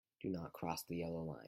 [0.21, 1.37] Do not cross the yellow line.